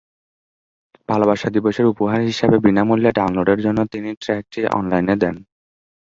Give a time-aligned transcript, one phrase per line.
[1.09, 5.35] ভালোবাসা দিবসের উপহার হিসাবে বিনামূল্যে ডাউনলোডের জন্য তিনি ট্র্যাকটি অনলাইনে দেন।